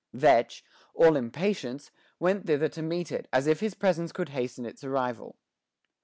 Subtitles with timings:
[0.13, 4.83] Vetch, all impatience, went thither to meet it, as if his presence could hasten its
[4.83, 5.35] arrival.